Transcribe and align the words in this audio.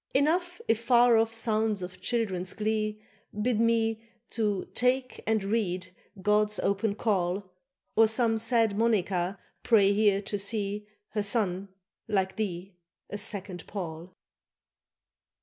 Enough 0.15 0.61
if 0.67 0.81
far 0.81 1.15
off 1.15 1.31
sounds 1.31 1.83
of 1.83 2.01
children's 2.01 2.55
glee 2.55 2.99
Bid 3.39 3.59
me 3.59 4.01
to 4.31 4.65
"take 4.73 5.21
and 5.27 5.43
read" 5.43 5.93
God's 6.19 6.59
open 6.61 6.95
call, 6.95 7.53
Or 7.95 8.07
some 8.07 8.39
sad 8.39 8.75
Monnica 8.75 9.37
pray 9.61 9.93
here 9.93 10.19
to 10.19 10.39
see 10.39 10.87
Her 11.09 11.21
son, 11.21 11.69
like 12.07 12.35
thee, 12.35 12.73
a 13.11 13.19
second 13.19 13.67
Paul. 13.67 14.11